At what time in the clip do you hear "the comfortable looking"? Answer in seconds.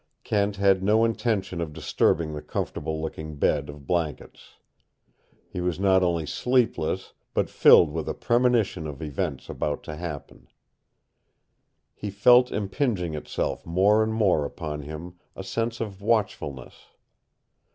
2.33-3.35